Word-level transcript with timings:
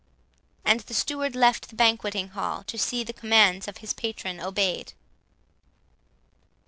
And 0.65 0.79
the 0.79 0.95
steward 0.95 1.35
left 1.35 1.69
the 1.69 1.75
banqueting 1.75 2.29
hall 2.29 2.63
to 2.63 2.75
see 2.79 3.03
the 3.03 3.13
commands 3.13 3.67
of 3.67 3.77
his 3.85 3.93
patron 3.93 4.39
obeyed. 4.39 4.93